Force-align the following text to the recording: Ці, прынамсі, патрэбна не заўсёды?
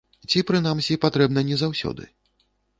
Ці, 0.29 0.39
прынамсі, 0.51 0.97
патрэбна 1.05 1.45
не 1.53 1.61
заўсёды? 1.65 2.03